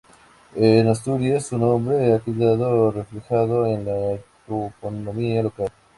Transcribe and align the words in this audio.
En 0.55 0.87
Asturias 0.87 1.45
su 1.45 1.59
nombre 1.59 2.11
ha 2.15 2.19
quedado 2.21 2.89
reflejado 2.89 3.67
en 3.67 3.85
la 3.85 4.17
toponimia 4.47 5.43
local. 5.43 5.69